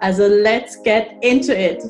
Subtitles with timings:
[0.00, 1.82] Also let's get into it!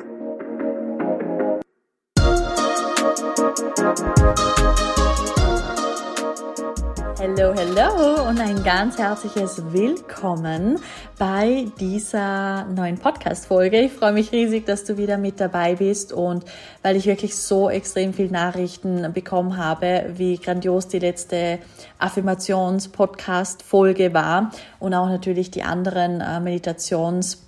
[7.18, 10.78] Hallo, hallo und ein ganz herzliches Willkommen
[11.18, 13.78] bei dieser neuen Podcast-Folge.
[13.80, 16.46] Ich freue mich riesig, dass du wieder mit dabei bist und
[16.82, 21.58] weil ich wirklich so extrem viel Nachrichten bekommen habe, wie grandios die letzte
[21.98, 27.47] Affirmations-Podcast-Folge war und auch natürlich die anderen äh, Meditations-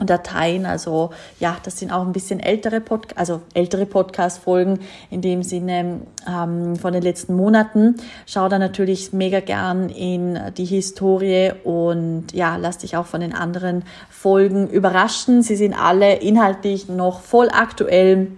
[0.00, 5.42] Dateien, also ja, das sind auch ein bisschen ältere Pod also ältere Podcast-Folgen in dem
[5.42, 7.96] Sinne ähm, von den letzten Monaten.
[8.26, 13.34] Schau da natürlich mega gern in die Historie und ja, lass dich auch von den
[13.34, 15.42] anderen Folgen überraschen.
[15.42, 18.28] Sie sind alle inhaltlich noch voll aktuell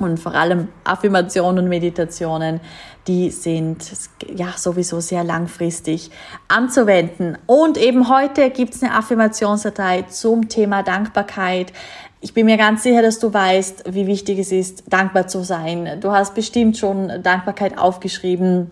[0.00, 2.60] und vor allem Affirmationen und Meditationen,
[3.06, 3.90] die sind
[4.34, 6.10] ja sowieso sehr langfristig
[6.48, 7.38] anzuwenden.
[7.46, 11.72] Und eben heute gibt es eine Affirmationsdatei zum Thema Dankbarkeit.
[12.20, 16.00] Ich bin mir ganz sicher, dass du weißt, wie wichtig es ist, dankbar zu sein.
[16.00, 18.70] Du hast bestimmt schon Dankbarkeit aufgeschrieben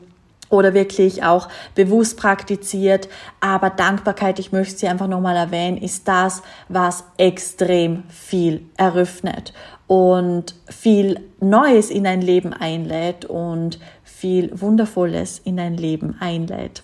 [0.50, 3.08] oder wirklich auch bewusst praktiziert.
[3.40, 9.52] Aber Dankbarkeit, ich möchte sie einfach nochmal erwähnen, ist das, was extrem viel eröffnet
[9.88, 16.82] und viel Neues in dein Leben einlädt und viel Wundervolles in dein Leben einlädt.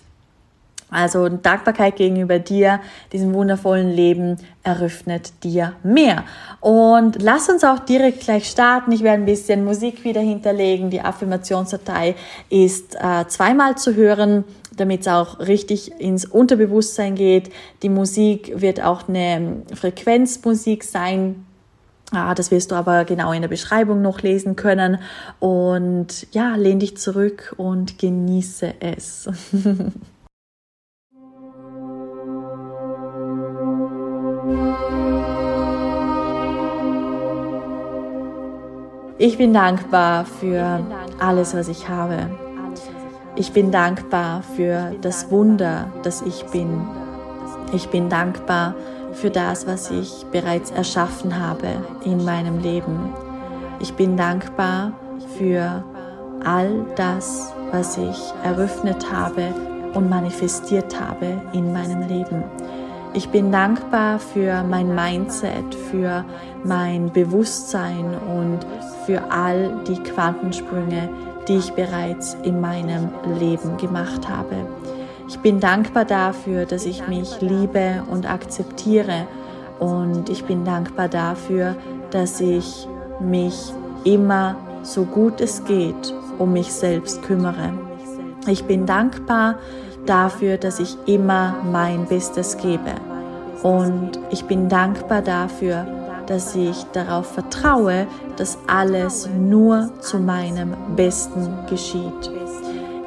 [0.89, 2.79] Also Dankbarkeit gegenüber dir,
[3.11, 6.23] diesem wundervollen Leben, eröffnet dir mehr.
[6.61, 8.91] Und lass uns auch direkt gleich starten.
[8.91, 10.89] Ich werde ein bisschen Musik wieder hinterlegen.
[10.91, 12.15] Die Affirmationsdatei
[12.49, 14.45] ist äh, zweimal zu hören,
[14.77, 17.51] damit es auch richtig ins Unterbewusstsein geht.
[17.81, 21.45] Die Musik wird auch eine Frequenzmusik sein,
[22.15, 24.99] Ah, das wirst du aber genau in der Beschreibung noch lesen können.
[25.39, 29.29] Und ja, lehn dich zurück und genieße es.
[39.17, 40.81] Ich bin dankbar für
[41.19, 42.29] alles, was ich habe.
[43.37, 46.85] Ich bin dankbar für das Wunder, das ich bin.
[47.71, 51.67] Ich bin dankbar für für das, was ich bereits erschaffen habe
[52.03, 53.13] in meinem Leben.
[53.79, 54.93] Ich bin dankbar
[55.37, 55.83] für
[56.43, 59.53] all das, was ich eröffnet habe
[59.93, 62.43] und manifestiert habe in meinem Leben.
[63.13, 66.25] Ich bin dankbar für mein Mindset, für
[66.65, 68.59] mein Bewusstsein und
[69.05, 71.09] für all die Quantensprünge,
[71.47, 73.09] die ich bereits in meinem
[73.39, 74.55] Leben gemacht habe.
[75.27, 79.27] Ich bin dankbar dafür, dass ich mich liebe und akzeptiere
[79.79, 81.75] und ich bin dankbar dafür,
[82.11, 82.87] dass ich
[83.19, 87.73] mich immer so gut es geht um mich selbst kümmere.
[88.47, 89.55] Ich bin dankbar
[90.05, 92.93] dafür, dass ich immer mein Bestes gebe.
[93.63, 95.87] Und ich bin dankbar dafür,
[96.27, 98.05] dass ich darauf vertraue,
[98.37, 102.29] dass alles nur zu meinem Besten geschieht.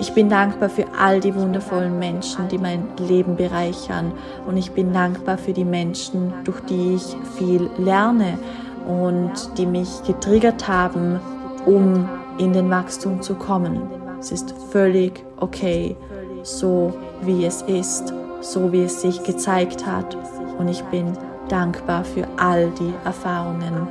[0.00, 4.12] Ich bin dankbar für all die wundervollen Menschen, die mein Leben bereichern.
[4.46, 8.38] Und ich bin dankbar für die Menschen, durch die ich viel lerne
[8.86, 11.18] und die mich getriggert haben,
[11.66, 13.82] um in den Wachstum zu kommen.
[14.20, 15.96] Es ist völlig okay,
[16.44, 20.16] so wie es ist, so wie es sich gezeigt hat.
[20.58, 23.88] Und ich bin dankbar für all die Erfahrungen.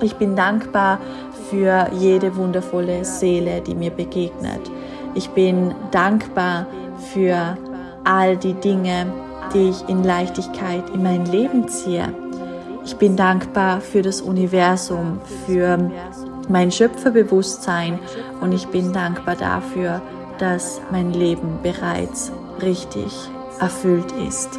[0.00, 0.98] Ich bin dankbar
[1.50, 4.70] für jede wundervolle Seele, die mir begegnet.
[5.14, 6.66] Ich bin dankbar
[7.12, 7.56] für
[8.04, 9.06] all die Dinge,
[9.52, 12.12] die ich in Leichtigkeit in mein Leben ziehe.
[12.84, 15.78] Ich bin dankbar für das Universum, für
[16.48, 17.98] mein Schöpferbewusstsein
[18.40, 20.02] und ich bin dankbar dafür,
[20.38, 23.12] dass mein Leben bereits richtig
[23.60, 24.58] erfüllt ist.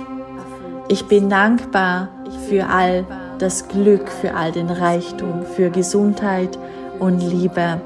[0.87, 2.09] Ich bin dankbar
[2.47, 3.05] für all
[3.39, 6.57] das Glück, für all den Reichtum, für Gesundheit
[6.99, 7.81] und Liebe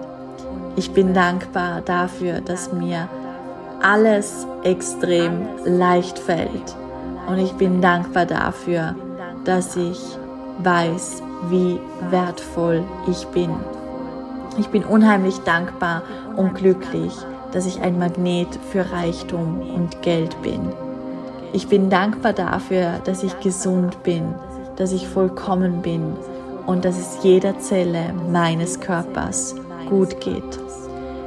[0.80, 3.10] ich bin dankbar dafür, dass mir
[3.81, 6.74] alles extrem leicht fällt.
[7.28, 8.96] Und ich bin dankbar dafür,
[9.44, 10.00] dass ich
[10.60, 13.52] weiß, wie wertvoll ich bin.
[14.58, 16.02] Ich bin unheimlich dankbar
[16.38, 17.14] und glücklich,
[17.52, 20.62] dass ich ein Magnet für Reichtum und Geld bin.
[21.52, 24.34] Ich bin dankbar dafür, dass ich gesund bin,
[24.78, 26.14] dass ich vollkommen bin
[26.68, 29.56] und dass es jeder Zelle meines Körpers
[29.90, 30.69] gut geht.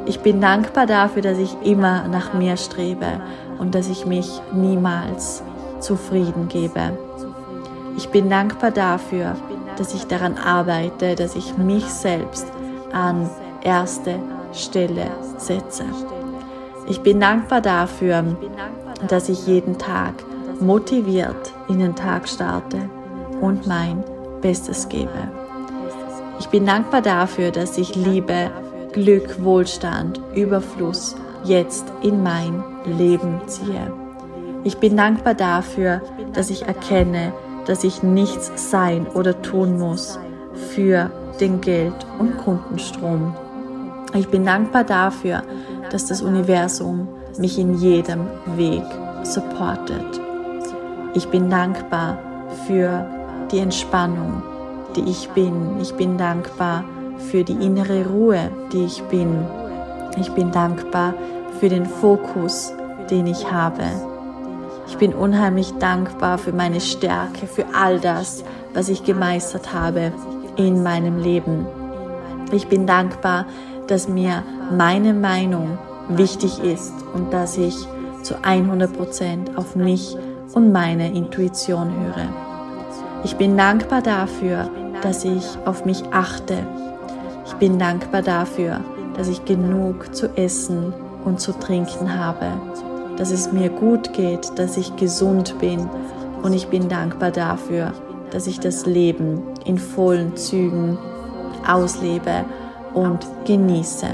[0.07, 3.21] Ich bin dankbar dafür, dass ich immer nach mir strebe
[3.59, 5.43] und dass ich mich niemals
[5.81, 6.99] zufrieden gebe.
[7.97, 9.37] Ich bin dankbar dafür,
[9.77, 12.47] dass ich daran arbeite, dass ich mich selbst
[12.93, 13.29] an
[13.63, 14.17] erste
[14.53, 15.07] Stelle
[15.39, 15.85] setze.
[16.89, 18.25] Ich bin dankbar dafür,
[19.09, 20.15] dass ich jeden Tag
[20.61, 22.89] motiviert in den Tag starte
[23.41, 24.03] und mein
[24.41, 25.29] Bestes gebe.
[26.41, 28.51] Ich bin dankbar dafür, dass ich Liebe,
[28.93, 33.93] Glück, Wohlstand, Überfluss jetzt in mein Leben ziehe.
[34.65, 36.03] Ich bin dankbar dafür,
[36.35, 37.33] dass ich erkenne,
[37.67, 40.19] dass ich nichts sein oder tun muss
[40.75, 41.11] für
[41.41, 43.35] den Geld- und Kundenstrom.
[44.15, 45.43] Ich bin dankbar dafür,
[45.91, 47.09] dass das Universum
[47.39, 48.85] mich in jedem Weg
[49.23, 50.21] supportet.
[51.15, 52.19] Ich bin dankbar
[52.67, 53.07] für
[53.51, 54.43] die Entspannung,
[54.97, 55.81] die ich bin.
[55.81, 56.85] Ich bin dankbar
[57.31, 59.45] für die innere Ruhe, die ich bin.
[60.19, 61.15] Ich bin dankbar
[61.61, 62.73] für den Fokus,
[63.11, 63.85] den ich habe.
[64.89, 70.13] Ich bin unheimlich dankbar für meine Stärke, für all das, was ich gemeistert habe
[70.57, 71.67] in meinem Leben.
[72.53, 73.47] Ich bin dankbar,
[73.87, 75.79] dass mir meine Meinung
[76.09, 77.75] wichtig ist und dass ich
[78.23, 80.17] zu 100% auf mich
[80.53, 82.29] und meine Intuition höre.
[83.25, 84.69] Ich bin dankbar dafür,
[85.03, 86.67] dass ich auf mich achte.
[87.47, 88.81] Ich bin dankbar dafür,
[89.17, 90.93] dass ich genug zu essen
[91.25, 92.47] und zu trinken habe
[93.17, 95.89] dass es mir gut geht, dass ich gesund bin
[96.43, 97.93] und ich bin dankbar dafür,
[98.31, 100.99] dass ich das Leben in vollen Zügen
[101.67, 102.45] auslebe
[102.95, 104.09] und genieße.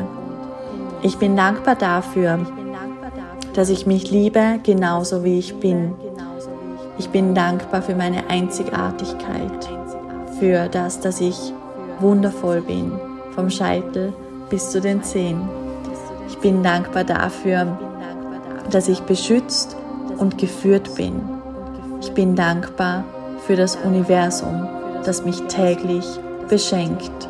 [1.03, 2.41] Ich bin dankbar dafür,
[3.55, 5.95] dass ich mich liebe, genauso wie ich bin.
[6.99, 9.69] Ich bin dankbar für meine Einzigartigkeit,
[10.39, 11.53] für das, dass ich
[12.01, 12.93] wundervoll bin,
[13.39, 14.13] vom Scheitel
[14.51, 15.49] bis zu den Zehen.
[16.29, 17.79] Ich bin dankbar dafür,
[18.69, 19.77] dass ich beschützt
[20.19, 21.21] und geführt bin.
[22.01, 23.05] Ich bin dankbar
[23.47, 24.67] für das Universum,
[25.05, 26.05] das mich täglich
[26.49, 27.29] beschenkt.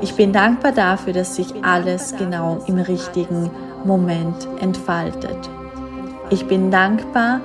[0.00, 3.50] Ich bin dankbar dafür, dass sich alles genau im richtigen
[3.84, 5.50] Moment entfaltet.
[6.30, 7.40] Ich bin dankbar,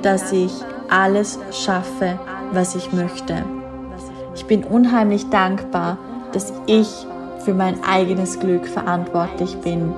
[0.00, 0.52] dass ich
[0.88, 2.18] alles schaffe,
[2.52, 3.44] was ich möchte.
[4.34, 5.98] Ich bin unheimlich dankbar,
[6.32, 7.06] dass ich
[7.40, 9.92] für mein eigenes Glück verantwortlich bin.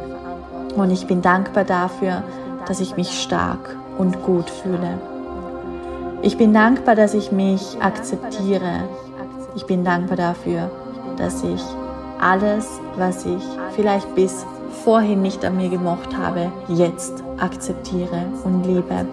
[0.76, 2.22] Und ich bin dankbar dafür,
[2.66, 4.98] dass ich mich stark und gut fühle.
[6.22, 8.84] Ich bin dankbar, dass ich mich akzeptiere.
[9.56, 10.70] Ich bin dankbar dafür,
[11.16, 11.62] dass ich
[12.20, 13.42] alles, was ich
[13.74, 14.46] vielleicht bis
[14.84, 19.06] vorhin nicht an mir gemocht habe, jetzt akzeptiere und liebe.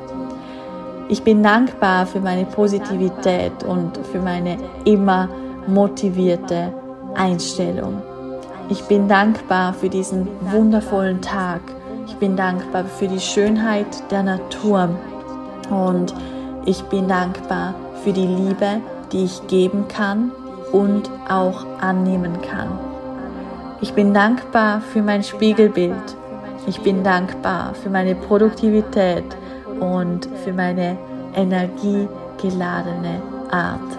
[1.10, 5.28] Ich bin dankbar für meine Positivität und für meine immer
[5.68, 6.72] motivierte
[7.16, 8.04] Einstellung.
[8.72, 11.62] Ich bin dankbar für diesen wundervollen Tag,
[12.06, 14.90] ich bin dankbar für die Schönheit der Natur
[15.72, 16.14] und
[16.66, 17.74] ich bin dankbar
[18.04, 18.80] für die Liebe,
[19.12, 20.32] die ich geben kann
[20.72, 22.80] und auch annehmen kann.
[23.82, 26.16] Ich bin dankbar für mein Spiegelbild.
[26.68, 29.24] Ich bin dankbar für meine Produktivität
[29.80, 30.96] und für meine
[31.34, 33.20] energiegeladene
[33.50, 33.98] Art.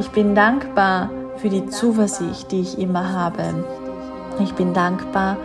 [0.00, 3.42] Ich bin dankbar für die Zuversicht, die ich immer habe.
[4.40, 5.36] Ich bin dankbar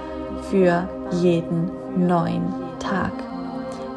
[0.49, 3.13] für jeden neuen Tag.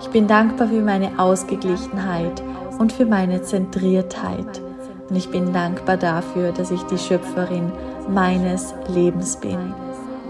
[0.00, 2.42] Ich bin dankbar für meine Ausgeglichenheit
[2.78, 4.62] und für meine Zentriertheit.
[5.08, 7.72] Und ich bin dankbar dafür, dass ich die Schöpferin
[8.08, 9.74] meines Lebens bin.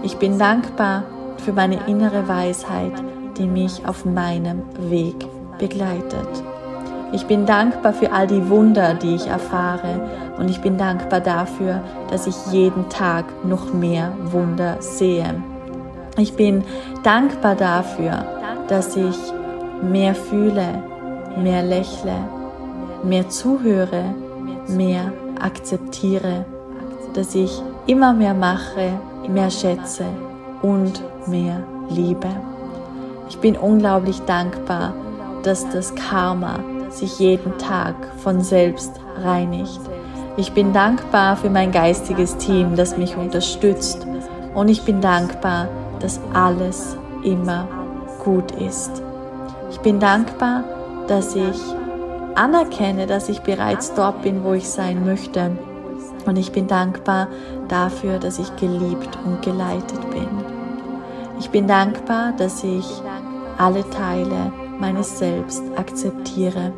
[0.03, 1.03] Ich bin dankbar
[1.37, 2.93] für meine innere Weisheit,
[3.37, 5.15] die mich auf meinem Weg
[5.59, 6.43] begleitet.
[7.11, 9.99] Ich bin dankbar für all die Wunder, die ich erfahre
[10.37, 15.41] und ich bin dankbar dafür, dass ich jeden Tag noch mehr Wunder sehe.
[16.17, 16.63] Ich bin
[17.03, 18.25] dankbar dafür,
[18.67, 19.17] dass ich
[19.81, 20.83] mehr fühle,
[21.41, 22.15] mehr lächle,
[23.03, 24.03] mehr zuhöre,
[24.67, 25.11] mehr
[25.41, 26.45] akzeptiere,
[27.15, 28.91] dass ich immer mehr mache,
[29.27, 30.05] mehr schätze
[30.61, 32.29] und mehr liebe.
[33.29, 34.93] Ich bin unglaublich dankbar,
[35.43, 36.59] dass das Karma
[36.89, 39.79] sich jeden Tag von selbst reinigt.
[40.37, 44.07] Ich bin dankbar für mein geistiges Team, das mich unterstützt.
[44.55, 45.67] Und ich bin dankbar,
[45.99, 47.67] dass alles immer
[48.23, 49.01] gut ist.
[49.71, 50.63] Ich bin dankbar,
[51.07, 51.59] dass ich
[52.35, 55.51] anerkenne, dass ich bereits dort bin, wo ich sein möchte.
[56.25, 57.27] Und ich bin dankbar
[57.67, 60.27] dafür, dass ich geliebt und geleitet bin.
[61.39, 62.85] Ich bin dankbar, dass ich
[63.57, 66.73] alle Teile meines Selbst akzeptiere.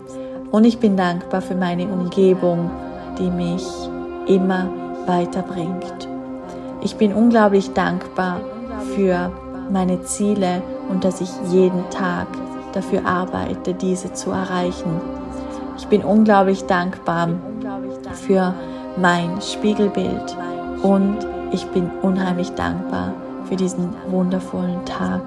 [0.51, 2.69] Und ich bin dankbar für meine Umgebung
[3.17, 3.65] die mich
[4.27, 4.69] immer
[5.05, 6.07] weiterbringt.
[6.81, 8.41] Ich bin unglaublich dankbar
[8.95, 9.31] für
[9.69, 12.27] meine Ziele und dass ich jeden Tag
[12.73, 14.99] dafür arbeite, diese zu erreichen.
[15.77, 17.29] Ich bin unglaublich dankbar
[18.13, 18.53] für
[18.97, 20.35] mein Spiegelbild
[20.83, 21.17] und
[21.51, 23.13] ich bin unheimlich dankbar
[23.45, 25.21] für diesen wundervollen Tag.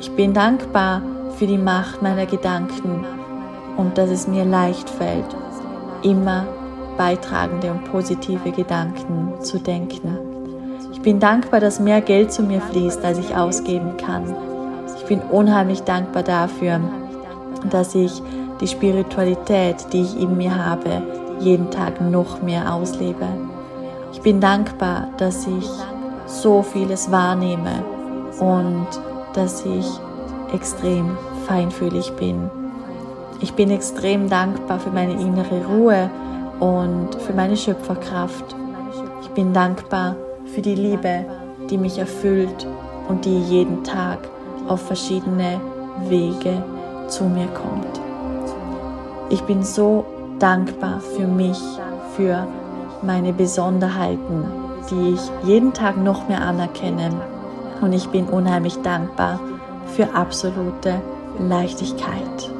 [0.00, 1.00] Ich bin dankbar
[1.36, 3.04] für die Macht meiner Gedanken
[3.76, 5.36] und dass es mir leicht fällt,
[6.02, 6.46] immer
[6.96, 10.18] beitragende und positive Gedanken zu denken.
[10.92, 14.34] Ich bin dankbar, dass mehr Geld zu mir fließt, als ich ausgeben kann.
[14.96, 16.80] Ich bin unheimlich dankbar dafür,
[17.70, 18.22] dass ich
[18.60, 21.02] die Spiritualität, die ich in mir habe,
[21.40, 23.26] jeden Tag noch mehr auslebe.
[24.12, 25.68] Ich bin dankbar, dass ich
[26.26, 27.84] so vieles wahrnehme
[28.40, 28.86] und
[29.34, 29.86] dass ich
[30.52, 32.50] extrem feinfühlig bin.
[33.40, 36.10] Ich bin extrem dankbar für meine innere Ruhe
[36.60, 38.56] und für meine Schöpferkraft.
[39.22, 40.16] Ich bin dankbar
[40.54, 41.26] für die Liebe,
[41.68, 42.66] die mich erfüllt
[43.08, 44.18] und die jeden Tag
[44.68, 45.60] auf verschiedene
[46.08, 46.62] Wege
[47.08, 48.00] zu mir kommt.
[49.28, 50.04] Ich bin so
[50.38, 51.60] dankbar für mich,
[52.16, 52.46] für
[53.02, 54.44] meine Besonderheiten,
[54.90, 57.10] die ich jeden Tag noch mehr anerkenne.
[57.80, 59.40] Und ich bin unheimlich dankbar
[59.94, 61.00] für absolute
[61.38, 62.50] Leichtigkeit.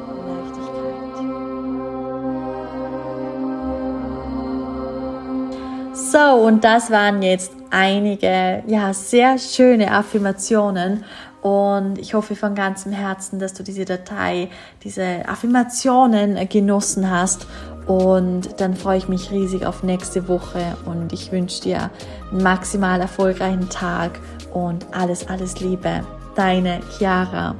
[5.93, 11.03] So, und das waren jetzt einige, ja, sehr schöne Affirmationen.
[11.41, 14.49] Und ich hoffe von ganzem Herzen, dass du diese Datei,
[14.83, 17.45] diese Affirmationen genossen hast.
[17.87, 21.89] Und dann freue ich mich riesig auf nächste Woche und ich wünsche dir
[22.31, 24.19] einen maximal erfolgreichen Tag
[24.53, 26.03] und alles, alles Liebe.
[26.37, 27.55] Deine Chiara.